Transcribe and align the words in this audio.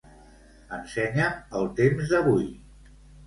Ensenya'm 0.77 1.37
el 1.59 1.69
temps 1.81 2.11
d'avui. 2.15 2.49